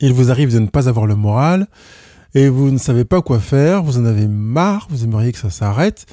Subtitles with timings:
[0.00, 1.68] Il vous arrive de ne pas avoir le moral
[2.34, 5.50] et vous ne savez pas quoi faire, vous en avez marre, vous aimeriez que ça
[5.50, 6.06] s'arrête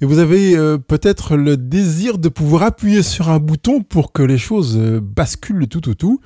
[0.00, 4.22] et vous avez euh, peut-être le désir de pouvoir appuyer sur un bouton pour que
[4.22, 6.20] les choses euh, basculent tout au tout.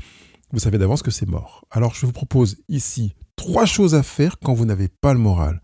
[0.53, 1.65] Vous savez d'avance que c'est mort.
[1.71, 5.61] Alors je vous propose ici trois choses à faire quand vous n'avez pas le moral.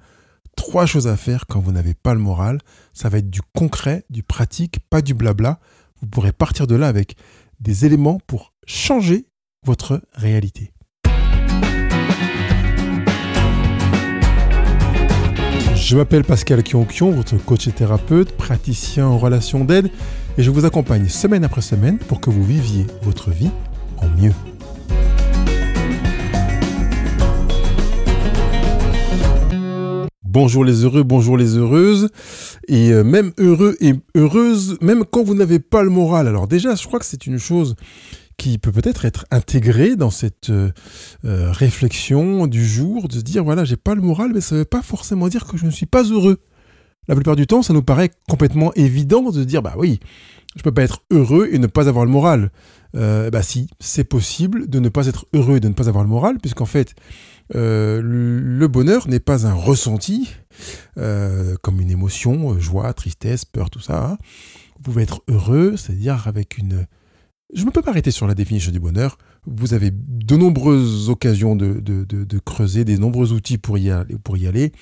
[0.56, 2.58] Trois choses à faire quand vous n'avez pas le moral.
[2.92, 5.58] Ça va être du concret, du pratique, pas du blabla.
[6.00, 7.16] Vous pourrez partir de là avec
[7.60, 9.26] des éléments pour changer
[9.64, 10.72] votre réalité.
[15.80, 19.90] Je m'appelle Pascal Kionkion, votre coach et thérapeute, praticien en relation d'aide,
[20.36, 23.50] et je vous accompagne semaine après semaine pour que vous viviez votre vie
[23.96, 24.32] en mieux.
[30.22, 32.10] Bonjour les heureux, bonjour les heureuses,
[32.68, 36.28] et euh, même heureux et heureuses, même quand vous n'avez pas le moral.
[36.28, 37.74] Alors déjà, je crois que c'est une chose
[38.40, 40.70] qui peut peut-être être intégré dans cette euh,
[41.26, 44.64] euh, réflexion du jour, de se dire voilà, j'ai pas le moral, mais ça veut
[44.64, 46.38] pas forcément dire que je ne suis pas heureux.
[47.06, 50.00] La plupart du temps, ça nous paraît complètement évident de se dire bah oui,
[50.56, 52.50] je peux pas être heureux et ne pas avoir le moral.
[52.96, 56.02] Euh, bah si, c'est possible de ne pas être heureux et de ne pas avoir
[56.02, 56.94] le moral, puisqu'en fait,
[57.52, 60.30] le bonheur n'est pas un ressenti,
[60.96, 64.02] comme une émotion, joie, tristesse, peur, tout ça.
[64.02, 64.18] Hein.
[64.76, 66.86] Vous pouvez être heureux, c'est-à-dire avec une
[67.54, 69.18] je ne peux pas arrêter sur la définition du bonheur.
[69.46, 74.72] Vous avez de nombreuses occasions de, creuser, des nombreux outils pour y, aller.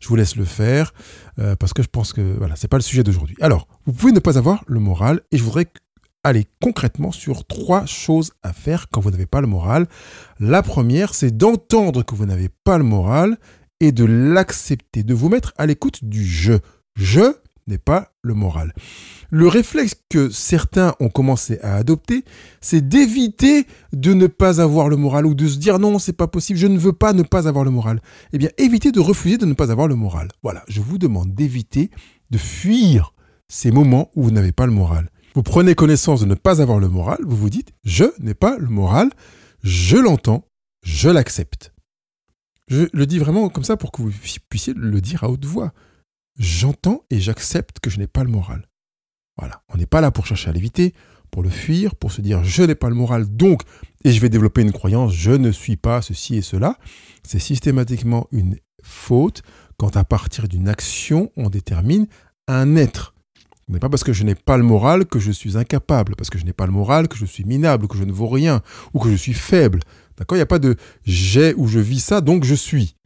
[0.00, 0.94] Je vous laisse le faire
[1.38, 3.36] euh, parce que je pense que voilà, c'est pas le sujet d'aujourd'hui.
[3.40, 5.66] Alors, vous pouvez ne pas avoir le moral et je voudrais
[6.24, 9.86] aller concrètement sur trois choses à faire quand vous n'avez pas le moral.
[10.38, 13.36] La première, c'est d'entendre que vous n'avez pas le moral
[13.80, 16.54] et de l'accepter, de vous mettre à l'écoute du je.
[16.96, 17.34] Je
[17.70, 18.74] n'est pas le moral.
[19.30, 22.24] Le réflexe que certains ont commencé à adopter,
[22.60, 26.26] c'est d'éviter de ne pas avoir le moral ou de se dire non, c'est pas
[26.26, 28.02] possible, je ne veux pas ne pas avoir le moral.
[28.32, 30.28] Eh bien, évitez de refuser de ne pas avoir le moral.
[30.42, 31.90] Voilà, je vous demande d'éviter
[32.30, 33.14] de fuir
[33.48, 35.10] ces moments où vous n'avez pas le moral.
[35.34, 38.58] Vous prenez connaissance de ne pas avoir le moral, vous vous dites je n'ai pas
[38.58, 39.10] le moral,
[39.62, 40.44] je l'entends,
[40.82, 41.72] je l'accepte.
[42.66, 44.10] Je le dis vraiment comme ça pour que vous
[44.48, 45.72] puissiez le dire à haute voix
[46.40, 48.66] j'entends et j'accepte que je n'ai pas le moral.
[49.38, 50.94] Voilà, on n'est pas là pour chercher à l'éviter,
[51.30, 53.62] pour le fuir, pour se dire je n'ai pas le moral, donc,
[54.04, 56.76] et je vais développer une croyance, je ne suis pas ceci et cela.
[57.22, 59.42] C'est systématiquement une faute
[59.76, 62.06] quand à partir d'une action, on détermine
[62.48, 63.14] un être.
[63.68, 66.28] Ce n'est pas parce que je n'ai pas le moral que je suis incapable, parce
[66.28, 68.62] que je n'ai pas le moral que je suis minable, que je ne vaux rien,
[68.94, 69.80] ou que je suis faible.
[70.16, 70.36] D'accord?
[70.36, 72.96] Il n'y a pas de j'ai ou je vis ça, donc je suis.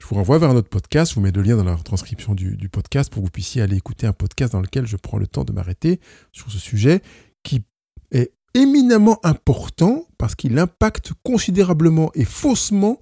[0.00, 1.10] Je vous renvoie vers un autre podcast.
[1.10, 3.76] Je vous mets le lien dans la transcription du, podcast pour que vous puissiez aller
[3.76, 6.00] écouter un podcast dans lequel je prends le temps de m'arrêter
[6.32, 7.02] sur ce sujet
[7.42, 7.64] qui
[8.12, 13.00] est éminemment important parce qu'il impacte considérablement et faussement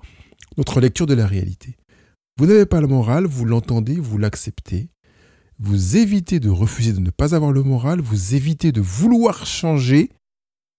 [0.56, 1.77] notre lecture de la réalité.
[2.39, 4.91] Vous n'avez pas le moral, vous l'entendez, vous l'acceptez.
[5.59, 10.11] Vous évitez de refuser de ne pas avoir le moral, vous évitez de vouloir changer,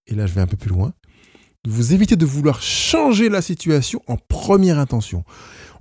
[0.06, 0.92] et là je vais un peu plus loin,
[1.66, 5.24] vous évitez de vouloir changer la situation en première intention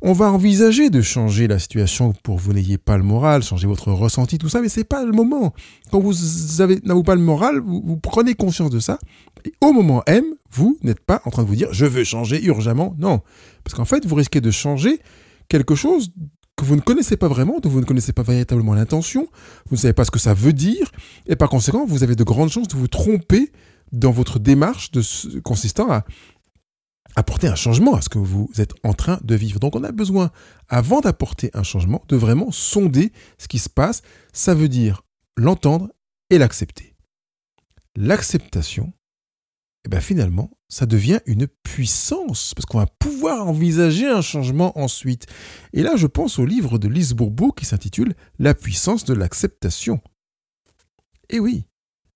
[0.01, 3.67] on va envisager de changer la situation pour que vous n'ayez pas le moral, changer
[3.67, 5.53] votre ressenti, tout ça, mais c'est pas le moment.
[5.91, 6.13] Quand vous
[6.59, 8.99] n'avez pas le moral, vous, prenez conscience de ça,
[9.45, 12.43] et au moment M, vous n'êtes pas en train de vous dire je veux changer
[12.43, 12.95] urgemment.
[12.97, 13.21] Non.
[13.63, 14.99] Parce qu'en fait, vous risquez de changer
[15.49, 16.11] quelque chose
[16.55, 19.27] que vous ne connaissez pas vraiment, dont vous ne connaissez pas véritablement l'intention,
[19.69, 20.91] vous ne savez pas ce que ça veut dire,
[21.27, 23.51] et par conséquent, vous avez de grandes chances de vous tromper
[23.91, 26.03] dans votre démarche de, consistant à
[27.17, 29.59] apporter un changement à ce que vous êtes en train de vivre.
[29.59, 30.31] Donc on a besoin,
[30.69, 34.03] avant d'apporter un changement, de vraiment sonder ce qui se passe.
[34.33, 35.01] Ça veut dire
[35.35, 35.89] l'entendre
[36.29, 36.95] et l'accepter.
[37.95, 38.93] L'acceptation,
[39.83, 45.25] eh bien finalement, ça devient une puissance, parce qu'on va pouvoir envisager un changement ensuite.
[45.73, 50.01] Et là, je pense au livre de Lise Bourbeau qui s'intitule La puissance de l'acceptation.
[51.29, 51.65] Et oui,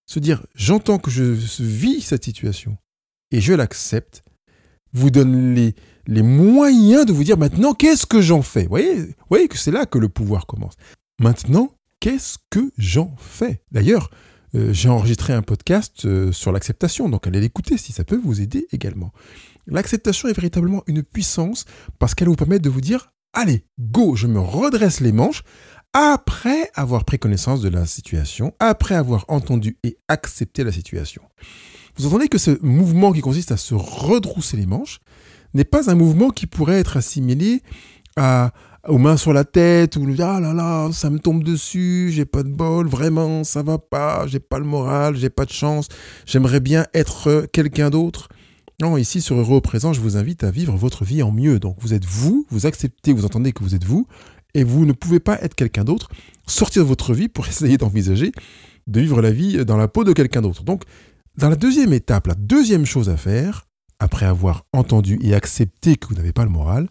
[0.06, 2.78] se dire, j'entends que je vis cette situation
[3.32, 4.22] et je l'accepte,
[4.94, 5.74] vous donne les,
[6.22, 8.64] moyens de vous dire maintenant qu'est-ce que j'en fais?
[8.64, 10.74] Vous voyez, voyez que c'est là que le pouvoir commence.
[11.20, 13.62] Maintenant, qu'est-ce que j'en fais?
[13.72, 14.10] D'ailleurs,
[14.56, 18.42] euh, j'ai enregistré un podcast euh, sur l'acceptation, donc allez l'écouter si ça peut vous
[18.42, 19.12] aider également.
[19.68, 21.66] L'acceptation est véritablement une puissance
[22.00, 25.44] parce qu'elle vous permet de vous dire allez, go, je me redresse les manches
[25.94, 31.22] après avoir pris connaissance de la situation, après avoir entendu et accepté la situation.
[31.98, 35.00] Vous entendez que ce mouvement qui consiste à se redrousser les manches
[35.54, 37.62] n'est pas un mouvement qui pourrait être assimilé
[38.16, 38.52] à,
[38.88, 42.44] aux mains sur la tête ou ah là là ça me tombe dessus j'ai pas
[42.44, 45.88] de bol vraiment ça va pas j'ai pas le moral j'ai pas de chance
[46.26, 48.30] j'aimerais bien être quelqu'un d'autre
[48.82, 51.60] Non, ici sur Heureux au présent, je vous invite à vivre votre vie en mieux.
[51.60, 54.08] Donc vous êtes vous, vous acceptez, vous entendez que vous êtes vous,
[54.56, 56.10] et vous ne pouvez pas être quelqu'un d'autre,
[56.48, 58.32] sortir de votre vie pour essayer d'envisager
[58.88, 60.64] de vivre la vie dans la peau de quelqu'un d'autre.
[60.64, 60.84] Donc
[61.38, 63.68] dans la deuxième étape, la deuxième chose à faire,
[64.00, 66.90] après avoir entendu et accepté que vous n'avez pas le moral,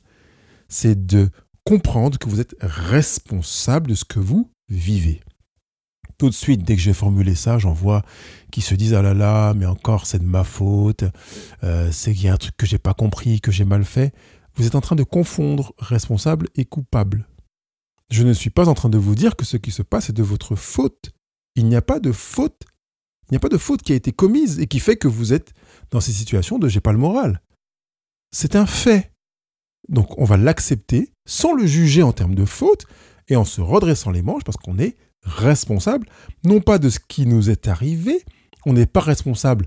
[0.69, 1.28] c'est de
[1.64, 5.20] comprendre que vous êtes responsable de ce que vous vivez.
[6.19, 8.02] Tout de suite, dès que j'ai formulé ça, j'en vois
[8.52, 11.04] qui se disent ah là là, mais encore c'est de ma faute,
[11.64, 14.14] euh, c'est qu'il y a un truc que j'ai pas compris, que j'ai mal fait.
[14.54, 17.26] Vous êtes en train de confondre responsable et coupable.
[18.10, 20.14] Je ne suis pas en train de vous dire que ce qui se passe est
[20.14, 21.10] de votre faute.
[21.56, 22.64] Il n'y a pas de faute.
[23.30, 25.32] Il n'y a pas de faute qui a été commise et qui fait que vous
[25.32, 25.52] êtes
[25.90, 27.40] dans ces situations de j'ai pas le moral.
[28.32, 29.12] C'est un fait.
[29.88, 32.86] Donc on va l'accepter sans le juger en termes de faute
[33.28, 36.08] et en se redressant les manches parce qu'on est responsable,
[36.44, 38.24] non pas de ce qui nous est arrivé,
[38.66, 39.66] on n'est pas responsable,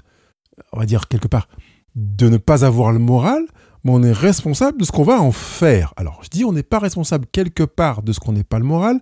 [0.71, 1.48] on va dire quelque part,
[1.95, 3.45] de ne pas avoir le moral,
[3.83, 5.94] mais on est responsable de ce qu'on va en faire.
[5.95, 8.65] Alors je dis on n'est pas responsable quelque part de ce qu'on n'est pas le
[8.65, 9.00] moral,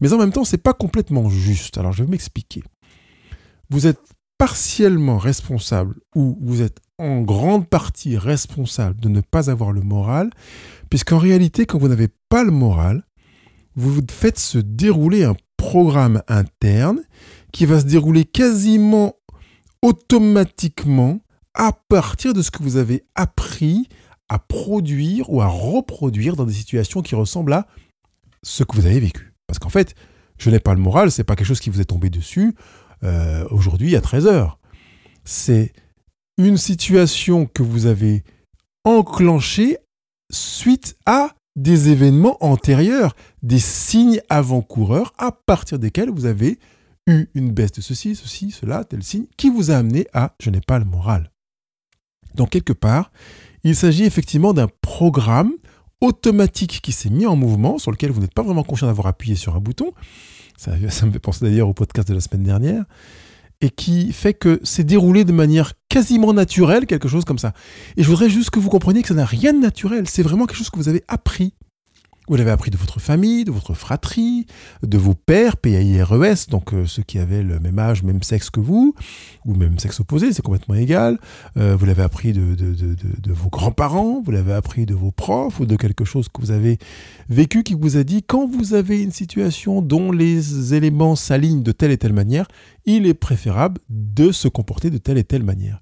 [0.00, 1.78] mais en même temps c'est pas complètement juste.
[1.78, 2.62] Alors je vais m'expliquer.
[3.70, 4.00] Vous êtes
[4.36, 10.30] partiellement responsable ou vous êtes en grande partie responsable de ne pas avoir le moral,
[10.88, 13.04] puisqu'en réalité, quand vous n'avez pas le moral,
[13.76, 17.00] vous faites se dérouler un programme interne
[17.52, 19.14] qui va se dérouler quasiment
[19.82, 21.20] automatiquement
[21.54, 23.88] à partir de ce que vous avez appris
[24.28, 27.66] à produire ou à reproduire dans des situations qui ressemblent à
[28.42, 29.34] ce que vous avez vécu.
[29.46, 29.94] Parce qu'en fait,
[30.38, 32.54] je n'ai pas le moral, c'est pas quelque chose qui vous est tombé dessus
[33.04, 34.54] euh, aujourd'hui à 13h.
[35.24, 35.72] C'est
[36.38, 38.24] une situation que vous avez
[38.84, 39.76] enclenchée
[40.30, 46.58] suite à des événements antérieurs, des signes avant-coureurs à partir desquels vous avez
[47.06, 50.50] eu une baisse de ceci, ceci, cela, tel signe, qui vous a amené à je
[50.50, 51.30] n'ai pas le moral.
[52.34, 53.10] Donc quelque part,
[53.64, 55.52] il s'agit effectivement d'un programme
[56.00, 59.36] automatique qui s'est mis en mouvement, sur lequel vous n'êtes pas vraiment conscient d'avoir appuyé
[59.36, 59.92] sur un bouton,
[60.60, 62.84] ça, me fait penser d'ailleurs au podcast de la semaine dernière,
[63.62, 67.52] et qui fait que c'est déroulé de manière quasiment naturelle, quelque chose comme ça.
[67.96, 70.46] Et je voudrais juste que vous compreniez que ça n'a rien de naturel, c'est vraiment
[70.46, 71.54] quelque chose que vous avez appris
[72.30, 74.46] vous l'avez appris de votre famille, de votre fratrie,
[74.84, 78.60] de vos pères, PAIRES, donc euh, ceux qui avaient le même âge, même sexe que
[78.60, 78.94] vous,
[79.44, 81.18] ou même sexe opposé, c'est complètement égal.
[81.56, 85.74] Euh, vous l'avez appris de, vos grands-parents, vous l'avez appris de vos profs, ou de
[85.74, 86.78] quelque chose que vous avez
[87.28, 91.72] vécu qui vous a dit, quand vous avez une situation dont les éléments s'alignent de
[91.72, 92.46] telle et telle manière,
[92.86, 95.80] il est préférable de se comporter de telle et telle manière.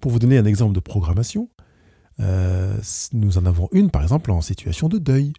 [0.00, 1.48] Pour vous donner un exemple de programmation,
[2.18, 2.76] euh,
[3.12, 5.32] nous en avons une par exemple en situation de deuil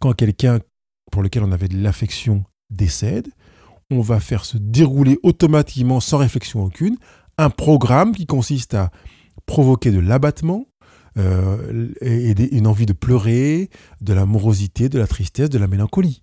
[0.00, 0.60] quand quelqu'un
[1.10, 3.28] pour lequel on avait de l'affection décède,
[3.90, 6.96] on va faire se dérouler automatiquement, sans réflexion aucune,
[7.38, 8.90] un programme qui consiste à
[9.46, 10.66] provoquer de l'abattement,
[11.18, 16.22] euh, et, une envie de pleurer, de la morosité, de la tristesse, de la mélancolie.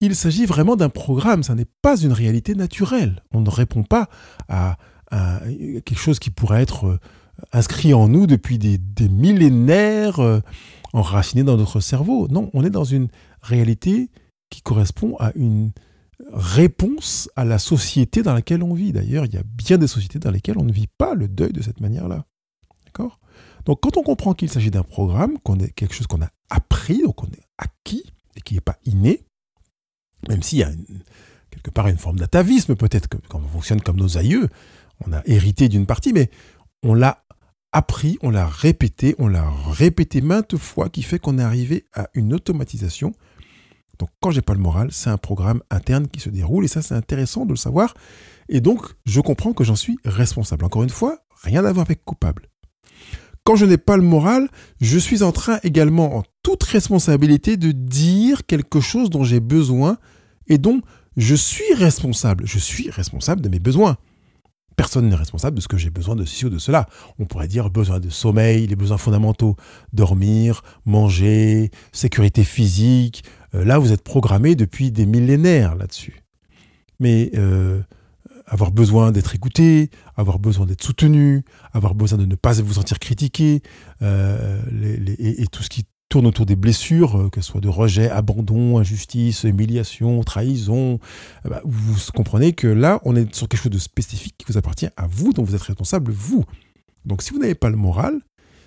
[0.00, 3.22] Il s'agit vraiment d'un programme, ça n'est pas une réalité naturelle.
[3.32, 4.08] On ne répond pas
[4.48, 4.76] à,
[5.10, 6.98] quelque chose qui pourrait être euh,
[7.52, 8.80] inscrit en nous depuis des,
[9.10, 10.20] millénaires.
[10.20, 10.40] Euh,
[10.92, 12.28] enraciné dans notre cerveau.
[12.28, 13.08] Non, on est dans une
[13.40, 14.10] réalité
[14.50, 15.72] qui correspond à une
[16.32, 18.92] réponse à la société dans laquelle on vit.
[18.92, 21.52] D'ailleurs, il y a bien des sociétés dans lesquelles on ne vit pas le deuil
[21.52, 22.26] de cette manière-là.
[22.84, 23.18] D'accord?
[23.64, 27.02] Donc quand on comprend qu'il s'agit d'un programme, qu'on est quelque chose qu'on a appris,
[27.02, 28.04] donc on est acquis,
[28.36, 29.24] et qui n'est pas inné,
[30.28, 30.70] même s'il y a
[31.50, 34.48] quelque part une forme d'atavisme peut-être, quand on fonctionne comme nos aïeux,
[35.06, 36.30] on a hérité d'une partie, mais
[36.82, 37.21] on l'a
[37.72, 42.08] appris, on l'a répété, on l'a répété maintes fois, qui fait qu'on est arrivé à
[42.14, 43.12] une automatisation.
[43.98, 46.82] Donc quand j'ai pas le moral, c'est un programme interne qui se déroule et ça
[46.82, 47.94] c'est intéressant de le savoir.
[48.48, 50.64] Et donc je comprends que j'en suis responsable.
[50.64, 52.48] Encore une fois, rien à voir avec coupable.
[53.44, 54.48] Quand je n'ai pas le moral,
[54.80, 59.98] je suis en train également en toute responsabilité de dire quelque chose dont j'ai besoin
[60.46, 60.80] et dont
[61.16, 62.46] je suis responsable.
[62.46, 63.96] Je suis responsable de mes besoins.
[64.82, 66.88] Personne n'est responsable de ce que j'ai besoin de ceci ou de cela.
[67.20, 69.54] On pourrait dire besoin de sommeil, les besoins fondamentaux,
[69.92, 73.22] dormir, manger, sécurité physique.
[73.54, 76.24] Euh, là, vous êtes programmé depuis des millénaires là-dessus.
[76.98, 77.80] Mais euh,
[78.44, 82.98] avoir besoin d'être écouté, avoir besoin d'être soutenu, avoir besoin de ne pas vous sentir
[82.98, 83.62] critiqué,
[84.02, 84.60] euh,
[85.16, 88.76] et, tout ce qui tourne autour des blessures, euh, que ce soit de rejet, abandon,
[88.76, 91.00] injustice, humiliation, trahison.
[91.46, 94.58] Eh ben, vous comprenez que là, on est sur quelque chose de spécifique qui vous
[94.58, 96.44] appartient à vous, dont vous êtes responsable, vous.
[97.06, 98.20] Donc si vous n'avez pas le moral,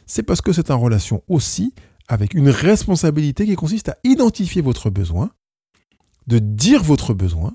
[0.08, 1.76] c'est parce que c'est en relation aussi
[2.08, 5.30] avec une responsabilité qui consiste à identifier votre besoin,
[6.26, 7.54] de dire votre besoin,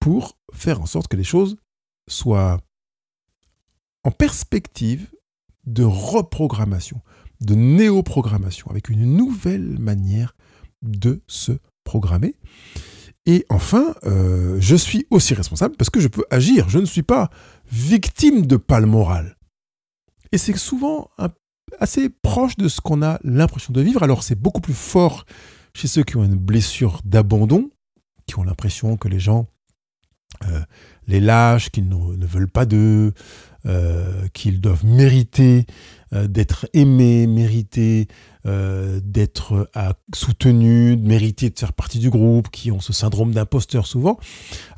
[0.00, 1.58] pour faire en sorte que les choses
[2.08, 2.58] soient
[4.02, 5.06] en perspective
[5.64, 7.00] de reprogrammation,
[7.40, 10.34] de néoprogrammation, avec une nouvelle manière
[10.82, 11.52] de se
[11.84, 12.34] programmer.
[13.26, 16.68] Et enfin, euh, je suis aussi responsable parce que je peux agir.
[16.68, 17.30] Je ne suis pas
[17.70, 19.36] victime de pâle morale.
[20.32, 21.10] Et c'est souvent
[21.78, 24.02] assez proche de ce qu'on a l'impression de vivre.
[24.02, 25.24] Alors c'est beaucoup plus fort
[25.74, 27.70] chez ceux qui ont une blessure d'abandon,
[28.26, 29.46] qui ont l'impression que les gens
[30.48, 30.60] euh,
[31.06, 33.12] les lâchent, qu'ils ne, veulent pas d'eux,
[34.32, 35.66] qu'ils doivent mériter
[36.12, 38.08] euh, d'être aimés, mériter
[38.44, 39.68] d'être
[40.14, 44.18] soutenus, mériter de faire partie du groupe, qui ont ce syndrome d'imposteur souvent.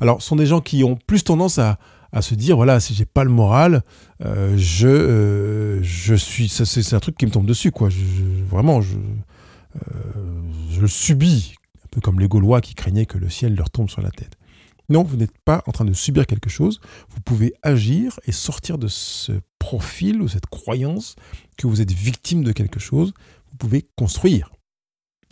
[0.01, 1.79] Alors, ce sont des gens qui ont plus tendance à,
[2.19, 3.81] se dire voilà si j'ai pas le moral
[4.19, 7.89] je je suis c'est un truc qui me tombe dessus quoi.
[8.51, 8.97] Vraiment je
[10.69, 11.55] je le subis.
[11.85, 14.37] Un peu comme les Gaulois qui craignaient que le ciel leur tombe sur la tête
[14.89, 16.79] non, vous n'êtes pas en train de subir quelque chose.
[17.09, 21.15] Vous pouvez agir et sortir de ce profil ou cette croyance
[21.57, 23.13] que vous êtes victime de quelque chose.
[23.51, 24.51] Vous pouvez construire.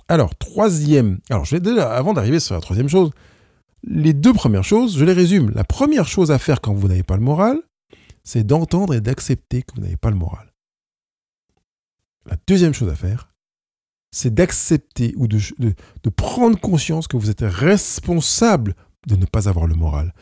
[0.08, 1.20] Alors, troisième.
[1.30, 3.12] Alors, je vais déjà, avant d'arriver sur la troisième chose,
[3.84, 5.52] les deux premières choses, je les résume.
[5.52, 7.60] La première chose à faire quand vous n'avez pas le moral,
[8.24, 10.54] c'est d'entendre et d'accepter que vous n'avez pas le moral.
[12.26, 13.32] La deuxième chose à faire,
[14.12, 18.76] c'est d'accepter ou de, de, prendre conscience que vous êtes responsable
[19.08, 20.14] de ne pas avoir le moral.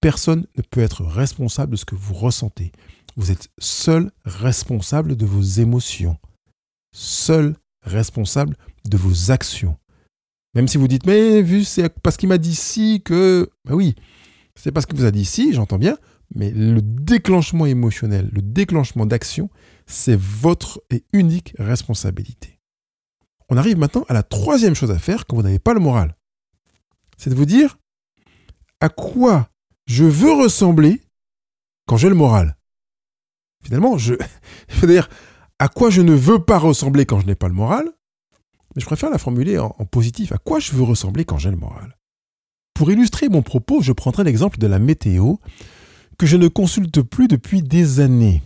[0.00, 2.72] Personne ne peut être responsable de ce que vous ressentez.
[3.16, 6.18] Vous êtes seul responsable de vos émotions.
[6.92, 9.76] Seul responsable de vos actions.
[10.54, 13.50] Même si vous dites, mais vu, c'est parce qu'il m'a dit si que...
[13.64, 13.94] Ben oui,
[14.54, 15.98] c'est parce qu'il vous a dit si, j'entends bien,
[16.34, 19.50] mais le déclenchement émotionnel, le déclenchement d'action,
[19.86, 22.58] c'est votre et unique responsabilité.
[23.48, 26.16] On arrive maintenant à la troisième chose à faire quand vous n'avez pas le moral.
[27.16, 27.78] C'est de vous dire,
[28.80, 29.48] à quoi
[29.86, 31.00] je veux ressembler
[31.86, 32.56] quand j'ai le moral.
[33.64, 34.14] Finalement, je,
[34.80, 35.08] veux dire
[35.58, 37.86] à quoi je ne veux pas ressembler quand je n'ai pas le moral,
[38.74, 40.32] mais je préfère la formuler en, positif.
[40.32, 41.96] À quoi je veux ressembler quand j'ai le moral?
[42.74, 45.36] Pour illustrer mon propos, je prendrai l'exemple de la météo
[46.18, 48.42] que je ne consulte plus depuis des années.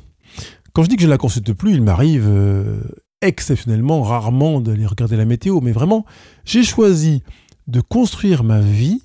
[0.72, 2.80] Quand je dis que je ne la consulte plus, il m'arrive euh,
[3.22, 6.04] exceptionnellement, rarement d'aller regarder la météo, mais vraiment,
[6.44, 7.24] j'ai choisi
[7.66, 9.02] de construire ma vie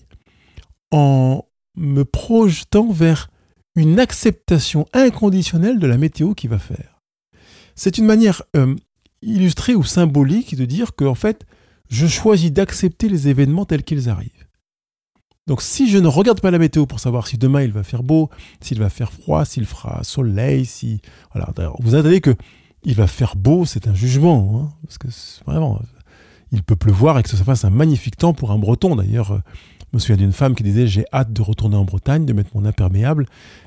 [0.91, 3.29] en me projetant vers
[3.75, 7.01] une acceptation inconditionnelle de la météo qui va faire.
[7.75, 8.75] C'est une manière euh,
[9.21, 11.45] illustrée ou symbolique de dire que en fait,
[11.89, 14.31] je choisis d'accepter les événements tels qu'ils arrivent.
[15.47, 18.01] Donc si je ne regarde pas la météo pour savoir si demain il va faire
[18.01, 18.29] beau,
[18.61, 21.01] s'il va faire froid, s'il fera soleil, si
[21.33, 22.35] voilà, vous attendez que
[22.83, 25.07] il va faire beau, c'est un jugement, hein, parce que
[25.45, 25.81] vraiment,
[26.51, 28.95] il peut pleuvoir et que ça fasse un magnifique temps pour un Breton.
[28.95, 29.39] D'ailleurs, je
[29.95, 32.65] me souviens d'une femme qui disait J'ai hâte de retourner en Bretagne, de mettre mon
[32.65, 33.25] imperméable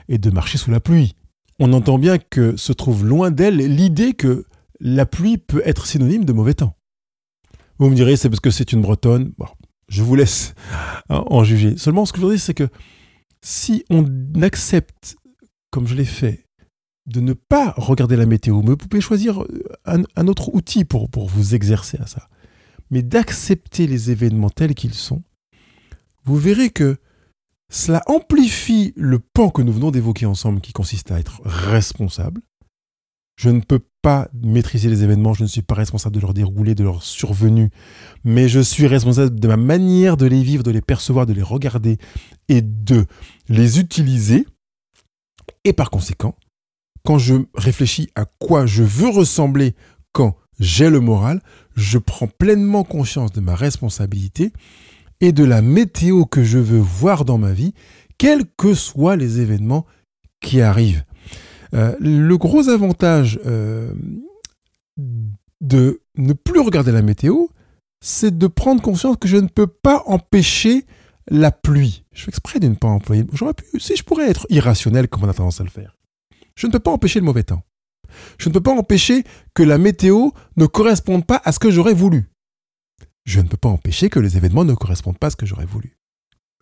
[0.08, 1.14] et de marcher sous la pluie.
[1.58, 4.44] On entend bien que se trouve loin d'elle l'idée que
[4.80, 6.76] la pluie peut être synonyme de mauvais temps.
[7.78, 9.32] Vous me direz, c'est parce que c'est une Bretonne.
[9.88, 10.54] Je vous laisse
[11.08, 11.76] en juger.
[11.76, 12.68] Seulement, ce que je dire, c'est que
[13.42, 14.04] si on
[14.42, 15.16] accepte,
[15.70, 16.44] comme je l'ai fait,
[17.06, 19.42] de ne pas regarder la météo, vous pouvez choisir
[19.86, 22.28] un, autre outil pour, pour vous exercer à ça,
[22.90, 25.22] mais d'accepter les événements tels qu'ils sont,
[26.28, 26.98] vous verrez que
[27.72, 32.42] cela amplifie le pan que nous venons d'évoquer ensemble qui consiste à être responsable.
[33.36, 36.74] Je ne peux pas maîtriser les événements, je ne suis pas responsable de leur déroulé,
[36.74, 37.70] de leur survenue,
[38.24, 41.42] mais je suis responsable de ma manière de les vivre, de les percevoir, de les
[41.42, 41.96] regarder
[42.48, 43.06] et de
[43.48, 44.46] les utiliser.
[45.64, 46.34] Et par conséquent,
[47.06, 49.74] quand je réfléchis à quoi je veux ressembler
[50.12, 51.40] quand j'ai le moral,
[51.74, 54.52] je prends pleinement conscience de ma responsabilité
[55.20, 57.74] et de la météo que je veux voir dans ma vie,
[58.18, 59.86] quels que soient les événements
[60.40, 61.04] qui arrivent.
[61.74, 63.92] Euh, le gros avantage euh,
[65.60, 67.46] de ne plus regarder la météo,
[68.00, 70.84] c'est de prendre conscience que je ne peux pas empêcher
[71.30, 72.04] la pluie.
[72.12, 73.24] Je fais exprès de ne pas employer.
[73.32, 75.96] J'aurais pu, si je pourrais être irrationnel comme on a tendance à le faire.
[76.54, 77.62] Je ne peux pas empêcher le mauvais temps.
[78.38, 81.94] Je ne peux pas empêcher que la météo ne corresponde pas à ce que j'aurais
[81.94, 82.30] voulu
[83.28, 85.66] je ne peux pas empêcher que les événements ne correspondent pas à ce que j'aurais
[85.66, 85.98] voulu.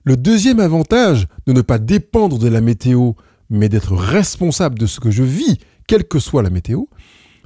[0.04, 3.12] Le deuxième avantage de ne pas dépendre de la météo,
[3.48, 6.86] mais d'être responsable de ce que je vis, quelle que soit la météo,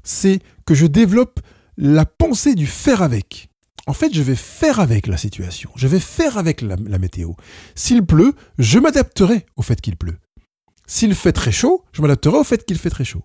[0.03, 1.41] c'est que je développe
[1.77, 3.51] la pensée du faire avec.
[3.87, 7.33] En fait, je vais faire avec la situation, je vais faire avec la, météo.
[7.75, 10.19] S'il pleut, je m'adapterai au fait qu'il pleut.
[10.87, 13.25] S'il fait très chaud, je m'adapterai au fait qu'il fait très chaud.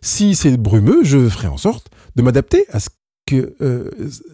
[0.00, 2.88] Si c'est brumeux, je ferai en sorte de m'adapter à ce
[3.32, 3.90] euh,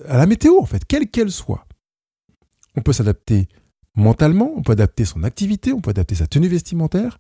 [0.06, 1.66] à la météo, en fait, quelle qu'elle soit.
[2.76, 3.48] On peut s'adapter
[3.94, 7.18] mentalement, on peut adapter son activité, on peut adapter sa tenue vestimentaire.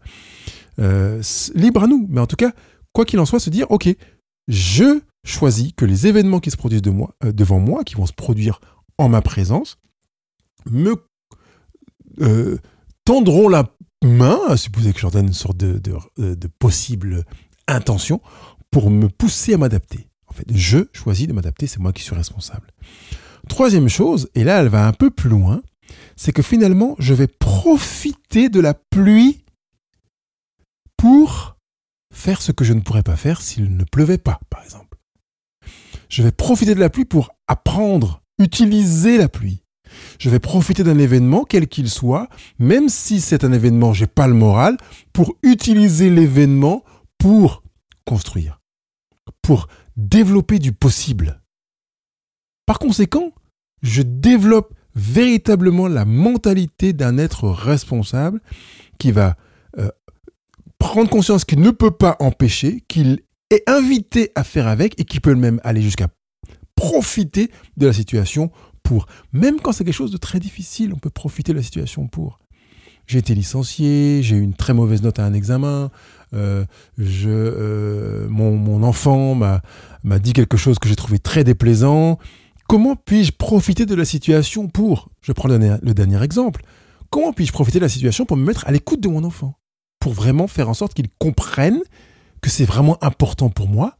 [0.78, 1.22] Euh,
[1.54, 2.52] libre à nous, mais en tout cas,
[2.92, 3.88] quoi qu'il en soit, se dire, ok,
[4.46, 8.60] je choisis que les événements qui se produisent euh, devant moi, qui vont se produire
[8.96, 9.78] en ma présence,
[10.70, 10.96] me
[13.04, 13.72] tendront la
[14.02, 17.24] main, à supposer que donne une sorte de possible
[17.68, 18.20] intention,
[18.72, 20.07] pour me pousser à m'adapter.
[20.52, 22.68] Je choisis de m'adapter, c'est moi qui suis responsable.
[23.48, 25.62] Troisième chose, et là elle va un peu plus loin,
[26.16, 29.44] c'est que finalement je vais profiter de la pluie
[30.96, 31.56] pour
[32.12, 34.98] faire ce que je ne pourrais pas faire s'il ne pleuvait pas, par exemple.
[36.08, 39.62] Je vais profiter de la pluie pour apprendre, utiliser la pluie.
[40.18, 42.28] Je vais profiter d'un événement, quel qu'il soit,
[42.58, 44.76] même si c'est un événement, j'ai pas le moral,
[45.12, 46.82] pour utiliser l'événement
[47.18, 47.62] pour
[48.04, 48.60] construire,
[49.42, 51.42] pour développer du possible.
[52.64, 53.32] Par conséquent,
[53.82, 58.40] je développe véritablement la mentalité d'un être responsable
[58.98, 59.36] qui va
[59.78, 59.90] euh,
[60.78, 65.20] prendre conscience qu'il ne peut pas empêcher, qu'il est invité à faire avec et qui
[65.20, 66.08] peut même aller jusqu'à
[66.74, 68.50] profiter de la situation
[68.82, 69.06] pour.
[69.32, 72.38] Même quand c'est quelque chose de très difficile, on peut profiter de la situation pour.
[73.08, 75.90] J'ai été licencié, j'ai eu une très mauvaise note à un examen,
[76.34, 76.64] euh,
[77.00, 82.18] euh, mon, enfant m'a dit quelque chose que j'ai trouvé très déplaisant.
[82.68, 86.62] Comment puis-je profiter de la situation pour, je prends le, le dernier exemple,
[87.08, 89.58] comment puis-je profiter de la situation pour me mettre à l'écoute de mon enfant?
[90.00, 91.80] Pour vraiment faire en sorte qu'il comprenne
[92.42, 93.96] que c'est vraiment important pour moi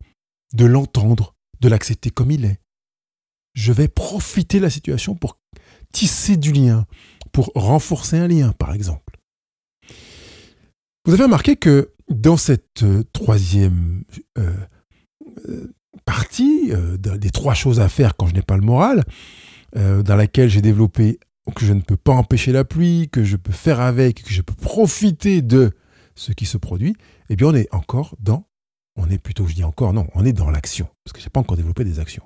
[0.53, 2.61] de l'entendre, de l'accepter comme il est.
[3.55, 5.39] Je vais profiter de la situation pour
[5.93, 6.87] tisser du lien,
[7.33, 9.19] pour renforcer un lien, par exemple.
[11.05, 14.05] Vous avez remarqué que dans cette euh, troisième
[14.37, 14.53] euh,
[15.49, 15.73] euh,
[16.05, 19.05] partie, des trois choses à faire quand je n'ai pas le moral,
[19.75, 21.19] dans laquelle j'ai développé
[21.55, 24.41] que je ne peux pas empêcher la pluie, que je peux faire avec, que je
[24.41, 25.73] peux profiter de
[26.15, 26.97] ce qui se produit,
[27.29, 28.47] eh bien on est encore dans,
[28.97, 31.31] on est plutôt, je dis encore, non, on est dans l'action, parce que je n'ai
[31.31, 32.25] pas encore développé des actions.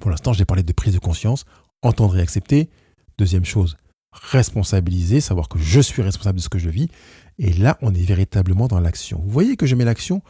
[0.00, 1.44] Pour l'instant, j'ai parlé de prise de conscience,
[1.82, 2.70] entendre et accepter.
[3.18, 3.76] Deuxième chose,
[4.12, 6.88] responsabiliser, savoir que je suis responsable de ce que je vis.
[7.38, 9.20] Et là, on est véritablement dans l'action.
[9.22, 10.22] Vous voyez que je mets l'action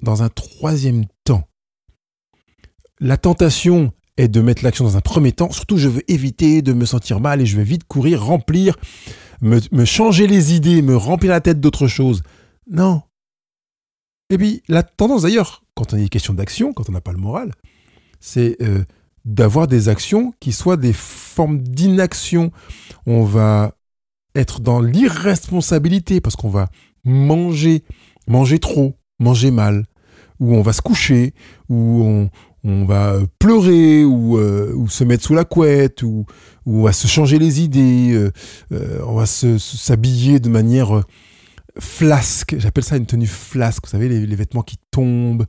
[0.00, 1.48] dans un troisième temps.
[3.00, 5.50] La tentation est de mettre l'action dans un premier temps.
[5.50, 8.76] Surtout, je veux éviter de me sentir mal et je vais vite courir, remplir,
[9.40, 12.22] me, changer les idées, me remplir la tête d'autre chose.
[12.70, 13.02] Non.
[14.30, 17.18] Et puis, la tendance d'ailleurs, quand on est question d'action, quand on n'a pas le
[17.18, 17.52] moral,
[18.20, 18.84] c'est euh,
[19.24, 22.50] d'avoir des actions qui soient des formes d'inaction.
[23.06, 23.74] On va
[24.34, 26.68] être dans l'irresponsabilité parce qu'on va
[27.04, 27.84] manger,
[28.26, 29.86] manger trop, manger mal,
[30.40, 31.34] ou on va se coucher,
[31.68, 32.28] ou
[32.64, 36.26] on, va pleurer, ou, euh, ou, se mettre sous la couette, ou,
[36.66, 38.32] on va se changer les idées, euh,
[38.72, 41.02] euh, on va s'habiller de manière
[41.78, 42.56] flasque.
[42.58, 45.46] J'appelle ça une tenue flasque, vous savez, les, vêtements qui tombent,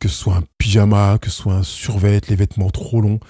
[0.00, 3.20] que ce soit un pyjama, que ce soit un survêt, les vêtements trop longs,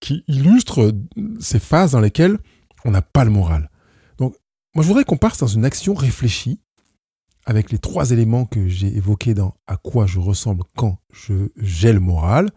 [0.00, 0.92] qui illustrent
[1.40, 2.38] ces phases dans lesquelles
[2.84, 3.70] on n'a pas le moral.
[4.74, 6.58] Moi, je voudrais qu'on parte dans une action réfléchie
[7.44, 11.92] avec les trois éléments que j'ai évoqués dans à quoi je ressemble quand je j'ai
[11.92, 12.50] le moral.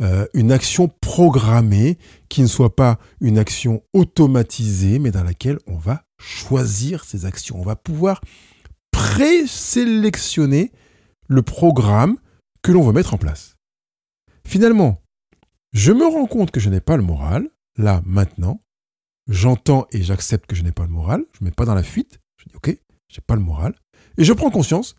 [0.00, 5.76] Euh, une action programmée qui ne soit pas une action automatisée, mais dans laquelle on
[5.76, 7.58] va choisir ces actions.
[7.58, 8.20] On va pouvoir
[8.92, 10.70] présélectionner
[11.26, 12.16] le programme
[12.62, 13.56] que l'on veut mettre en place.
[14.46, 15.02] Finalement,
[15.72, 18.60] je me rends compte que je n'ai pas le moral, là, maintenant,
[19.28, 21.82] j'entends et j'accepte que je n'ai pas le moral, je ne mets pas dans la
[21.82, 22.76] fuite, je dis ok,
[23.08, 23.74] j'ai pas le moral,
[24.18, 24.96] et je prends conscience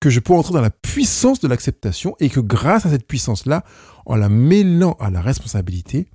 [0.00, 3.64] que je peux entrer dans la puissance de l'acceptation et que grâce à cette puissance-là,
[4.04, 6.08] en la mêlant à la responsabilité,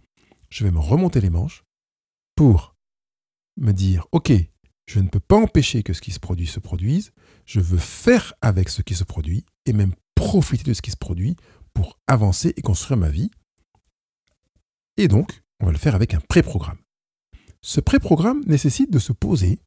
[0.49, 1.63] je vais me remonter les manches
[2.35, 2.75] pour
[3.57, 4.31] me dire ok,
[4.85, 7.11] je ne peux pas empêcher que ce qui se produit se produise,
[7.45, 10.97] je veux faire avec ce qui se produit et même profiter de ce qui se
[10.97, 11.35] produit
[11.73, 13.31] pour avancer et construire ma vie.
[14.97, 16.77] Et donc, on va le faire avec un pré-programme.
[17.61, 19.59] Ce pré-programme nécessite de se poser,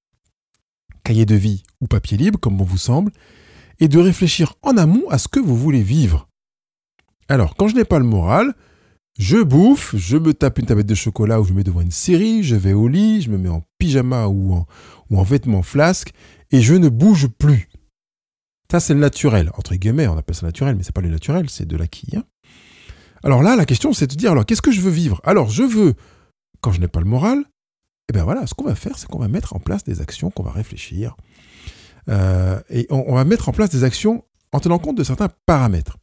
[1.04, 3.12] cahier de vie ou papier libre, comme bon vous semble,
[3.78, 6.28] et de réfléchir en amont à ce que vous voulez vivre.
[7.28, 8.54] Alors, quand je n'ai pas le moral,
[9.18, 11.90] je bouffe, je me tape une tablette de chocolat ou je me mets devant une
[11.90, 14.66] série, je vais au lit, je me mets en pyjama ou en,
[15.10, 16.12] ou en vêtements flasques,
[16.50, 17.68] et je ne bouge plus.
[18.70, 19.50] Ça, c'est le naturel.
[19.56, 22.16] Entre guillemets, on appelle ça naturel, mais c'est pas le naturel, c'est de l'acquis.
[22.16, 22.24] Hein.
[23.22, 25.20] alors là, la question, c'est de dire, alors, qu'est-ce que je veux vivre?
[25.24, 25.94] Alors, je veux,
[26.60, 27.44] quand je n'ai pas le moral,
[28.08, 30.30] eh bien voilà, ce qu'on va faire, c'est qu'on va mettre en place des actions,
[30.30, 31.16] qu'on va réfléchir.
[32.08, 35.96] Euh, et on, va mettre en place des actions en tenant compte de certains paramètres.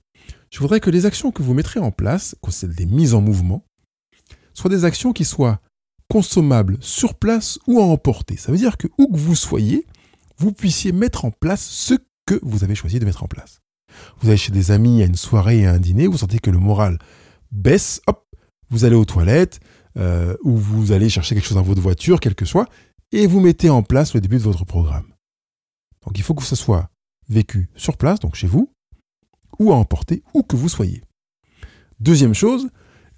[0.50, 3.22] Je voudrais que les actions que vous mettrez en place, que c'est des mises en
[3.22, 3.64] mouvement,
[4.54, 5.62] soient des actions qui soient
[6.10, 8.36] consommables sur place ou à emporter.
[8.36, 9.86] Ça veut dire que où que vous soyez,
[10.38, 11.94] vous puissiez mettre en place ce
[12.26, 13.62] que vous avez choisi de mettre en place.
[14.20, 16.60] Vous allez chez des amis à une soirée, à un dîner, vous sentez que le
[16.60, 16.98] moral
[17.52, 18.26] baisse, hop,
[18.70, 19.60] vous allez aux toilettes,
[19.98, 22.68] euh, ou vous allez chercher quelque chose dans votre voiture, quel que soit,
[23.12, 25.14] et vous mettez en place le début de votre programme.
[26.06, 26.90] Donc il faut que ce soit
[27.28, 28.74] vécu sur place, donc chez vous,
[29.60, 31.04] ou à emporter, où que vous soyez.
[32.00, 32.70] Deuxième chose,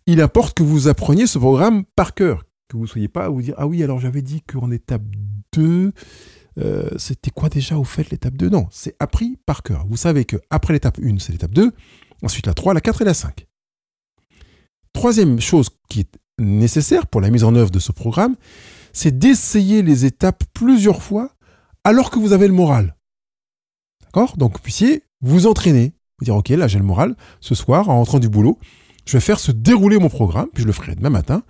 [0.07, 3.29] il importe que vous appreniez ce programme par cœur, que vous ne soyez pas à
[3.29, 5.03] vous dire Ah oui, alors j'avais dit qu'en étape
[5.53, 5.93] 2,
[6.59, 9.85] euh, c'était quoi déjà au fait l'étape 2 Non, c'est appris par cœur.
[9.87, 11.71] Vous savez que après l'étape 1, c'est l'étape 2,
[12.21, 13.47] ensuite la 3, la 4 et la 5.
[14.93, 18.35] Troisième chose qui est nécessaire pour la mise en œuvre de ce programme,
[18.91, 21.31] c'est d'essayer les étapes plusieurs fois
[21.83, 22.95] alors que vous avez le moral.
[24.03, 24.37] D'accord?
[24.37, 27.95] Donc vous puissiez vous entraîner, vous dire ok là j'ai le moral, ce soir en
[27.95, 28.59] rentrant du boulot,
[29.05, 31.43] je vais faire se dérouler mon programme, puis je le ferai demain matin,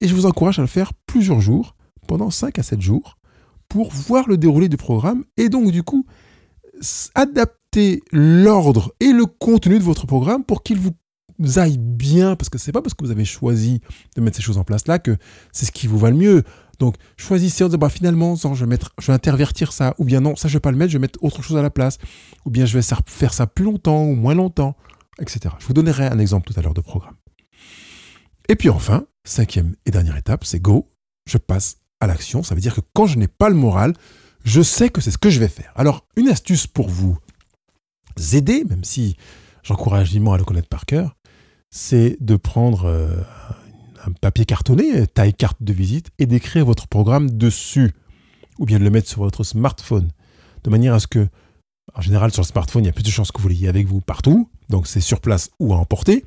[0.00, 1.74] et je vous encourage à le faire plusieurs jours,
[2.06, 3.18] pendant 5 à 7 jours,
[3.70, 6.04] pour voir le déroulé du programme, et donc du coup
[7.14, 10.92] adapter l'ordre et le contenu de votre programme pour qu'il vous
[11.58, 13.80] aille bien, parce que c'est pas parce que vous avez choisi
[14.16, 15.16] de mettre ces choses en place là que
[15.52, 16.42] c'est ce qui vous va le mieux.
[16.80, 20.20] Donc choisissez en disant bah, finalement je vais mettre, je vais intervertir ça, ou bien
[20.20, 21.98] non ça je vais pas le mettre, je vais mettre autre chose à la place,
[22.44, 24.76] ou bien je vais faire ça plus longtemps ou moins longtemps,
[25.20, 25.54] etc.
[25.60, 27.14] Je vous donnerai un exemple tout à l'heure de programme.
[28.48, 30.90] Et puis enfin, cinquième et dernière étape, c'est go,
[31.26, 32.42] je passe à l'action.
[32.42, 33.94] Ça veut dire que quand je n'ai pas le moral,
[34.44, 35.72] je sais que c'est ce que je vais faire.
[35.76, 37.18] Alors une astuce pour vous
[38.32, 39.16] aider, même si
[39.62, 41.16] j'encourage vivement à le connaître par cœur,
[41.70, 43.16] c'est de prendre euh,
[44.06, 47.92] un papier cartonné, taille carte de visite, et d'écrire votre programme dessus,
[48.58, 50.10] ou bien de le mettre sur votre smartphone,
[50.64, 51.28] de manière à ce que,
[51.94, 53.86] en général, sur le smartphone, il y a plus de chances que vous l'ayez avec
[53.86, 56.24] vous partout, donc c'est sur place ou à emporter,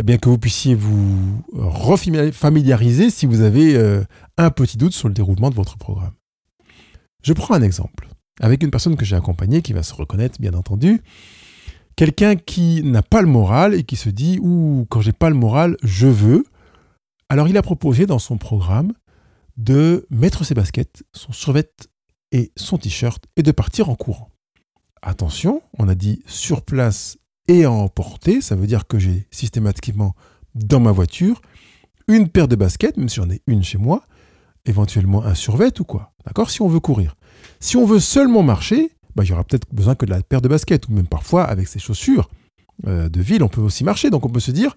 [0.00, 4.02] eh bien que vous puissiez vous refamiliariser si vous avez euh,
[4.38, 6.14] un petit doute sur le déroulement de votre programme.
[7.22, 8.08] Je prends un exemple
[8.40, 11.02] avec une personne que j'ai accompagnée qui va se reconnaître, bien entendu.
[11.96, 15.36] Quelqu'un qui n'a pas le moral et qui se dit Ouh, quand j'ai pas le
[15.36, 16.44] moral, je veux.
[17.28, 18.94] Alors il a proposé dans son programme
[19.58, 21.70] de mettre ses baskets, son survêt
[22.32, 24.30] et son t-shirt et de partir en courant.
[25.02, 30.14] Attention, on a dit sur place et à emporter, ça veut dire que j'ai systématiquement
[30.54, 31.40] dans ma voiture
[32.08, 34.04] une paire de baskets, même si j'en ai une chez moi,
[34.66, 36.12] éventuellement un survêt ou quoi.
[36.26, 37.16] D'accord Si on veut courir.
[37.60, 40.40] Si on veut seulement marcher, bah, il y aura peut-être besoin que de la paire
[40.40, 42.28] de baskets, ou même parfois avec ses chaussures
[42.86, 44.10] euh, de ville, on peut aussi marcher.
[44.10, 44.76] Donc on peut se dire,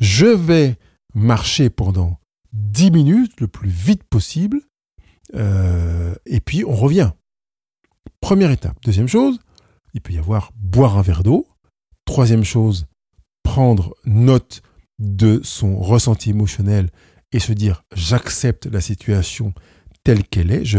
[0.00, 0.76] je vais
[1.14, 2.18] marcher pendant
[2.52, 4.60] 10 minutes le plus vite possible,
[5.34, 7.10] euh, et puis on revient.
[8.20, 8.76] Première étape.
[8.84, 9.38] Deuxième chose,
[9.92, 11.46] il peut y avoir boire un verre d'eau.
[12.04, 12.86] Troisième chose,
[13.42, 14.62] prendre note
[14.98, 16.90] de son ressenti émotionnel
[17.32, 19.52] et se dire j'accepte la situation
[20.04, 20.78] telle qu'elle est, je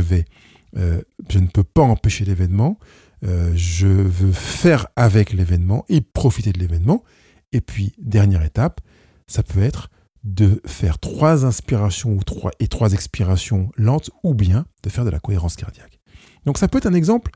[0.77, 1.01] euh,
[1.33, 2.77] ne peux pas empêcher l'événement,
[3.23, 7.03] euh, je veux faire avec l'événement et profiter de l'événement.
[7.51, 8.81] Et puis dernière étape,
[9.27, 9.89] ça peut être
[10.23, 15.09] de faire trois inspirations ou trois, et trois expirations lentes ou bien de faire de
[15.09, 15.99] la cohérence cardiaque.
[16.45, 17.31] Donc ça peut être un exemple.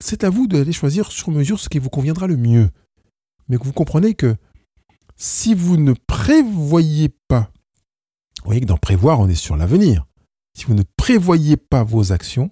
[0.00, 2.70] C'est à vous d'aller choisir sur mesure ce qui vous conviendra le mieux.
[3.48, 4.36] Mais vous comprenez que
[5.16, 7.50] si vous ne prévoyez pas,
[8.42, 10.06] vous voyez que dans prévoir, on est sur l'avenir.
[10.56, 12.50] Si vous ne prévoyez pas vos actions,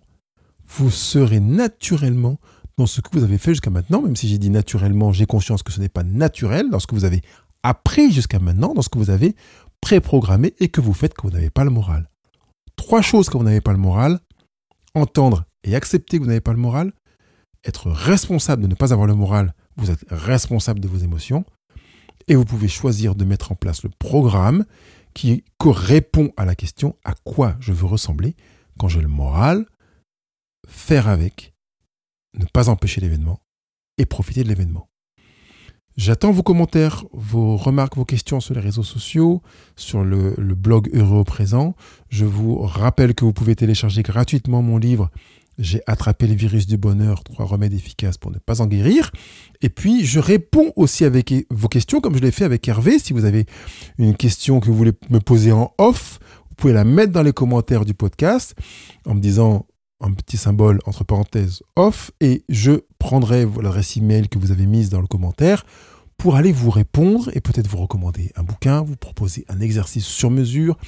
[0.66, 2.38] vous serez naturellement
[2.76, 5.62] dans ce que vous avez fait jusqu'à maintenant, même si j'ai dit naturellement, j'ai conscience
[5.62, 7.22] que ce n'est pas naturel, dans ce que vous avez
[7.62, 9.36] appris jusqu'à maintenant, dans ce que vous avez
[9.80, 12.10] préprogrammé et que vous faites quand vous n'avez pas le moral.
[12.76, 14.20] Trois choses quand vous n'avez pas le moral,
[14.94, 16.92] entendre et accepter que vous n'avez pas le moral,
[17.64, 21.44] être responsable de ne pas avoir le moral, vous êtes responsable de vos émotions,
[22.28, 24.64] et vous pouvez choisir de mettre en place le programme
[25.14, 28.34] qui répond à la question à quoi je veux ressembler
[28.78, 29.66] quand j'ai le moral,
[30.66, 31.54] faire avec,
[32.36, 33.40] ne pas empêcher l'événement
[33.98, 34.88] et profiter de l'événement?
[35.96, 39.42] J'attends vos commentaires, vos remarques, vos questions sur les réseaux sociaux,
[39.76, 41.76] sur le, blog Heureux au présent.
[42.08, 45.10] Je vous rappelle que vous pouvez télécharger gratuitement mon livre
[45.58, 49.10] J'ai attrapé le virus du bonheur, trois remèdes efficaces pour ne pas en guérir.
[49.62, 52.98] Et puis, je réponds aussi avec vos questions, comme je l'ai fait avec Hervé.
[52.98, 53.46] Si vous avez
[53.98, 57.32] une question que vous voulez me poser en off, vous pouvez la mettre dans les
[57.32, 58.54] commentaires du podcast
[59.06, 59.66] en me disant
[60.00, 64.90] un petit symbole entre parenthèses off et je prendrai l'adresse email que vous avez mise
[64.90, 65.64] dans le commentaire
[66.16, 70.30] pour aller vous répondre et peut-être vous recommander un bouquin, vous proposer un exercice sur
[70.30, 70.78] mesure.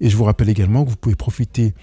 [0.00, 1.74] Et je vous rappelle également que vous pouvez profiter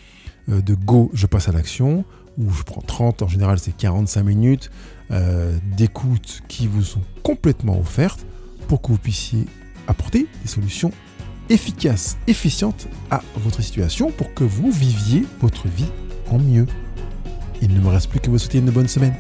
[0.49, 2.05] euh, de go, je passe à l'action,
[2.37, 4.71] où je prends 30, en général c'est 45 minutes
[5.11, 8.25] euh, d'écoute qui vous sont complètement offertes
[8.67, 9.45] pour que vous puissiez
[9.87, 10.91] apporter des solutions
[11.49, 15.89] efficaces, efficientes à votre situation pour que vous viviez votre vie
[16.29, 16.67] en mieux.
[17.61, 19.15] Il ne me reste plus que vous souhaiter une bonne semaine.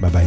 [0.00, 0.26] Bye bye.